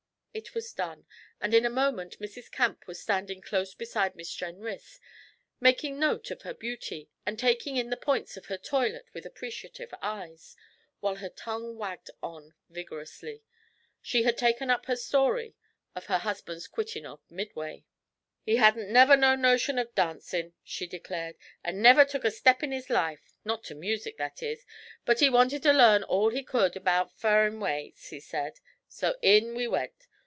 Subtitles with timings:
[0.33, 1.05] It was done,
[1.41, 2.49] and in a moment Mrs.
[2.49, 4.97] Camp was standing close beside Miss Jenrys,
[5.59, 9.93] making note of her beauty, and taking in the points of her toilet with appreciative
[10.01, 10.55] eyes,
[11.01, 13.43] while her tongue wagged on vigorously.
[14.01, 15.53] She had taken up her story
[15.95, 17.83] of her husband's 'quittin' of Midway.'
[18.45, 22.71] 'He hadn't never no notion of dancin',' she declared, 'and never took a step in
[22.71, 24.65] his life not to music, that is.
[25.03, 29.55] But he wanted to learn all he could about furrin ways, he said, so in
[29.55, 30.07] we went.